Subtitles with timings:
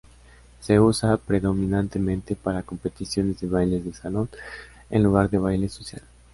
[0.61, 4.29] Se usa predominantemente para competiciones de bailes de salón
[4.89, 6.01] en lugar de baile social.